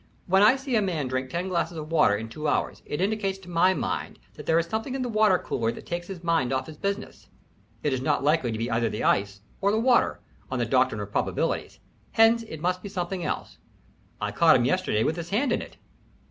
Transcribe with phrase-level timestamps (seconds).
[0.25, 3.37] When I see a man drink ten glasses of water in two hours it indicates
[3.37, 6.51] to my mind that there is something in the water cooler that takes his mind
[6.51, 7.27] off his business.
[7.83, 10.19] It is not likely to be either the ice or the water,
[10.49, 11.77] on the doctrine of probabilities.
[12.13, 13.59] Hence it must be something else.
[14.19, 15.77] I caught him yesterday with his hand in it."